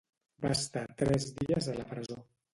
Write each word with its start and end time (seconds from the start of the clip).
Va 0.45 0.49
estar 0.55 0.83
tres 1.03 1.29
dies 1.43 1.71
a 1.75 1.79
la 1.79 1.87
presó. 1.93 2.21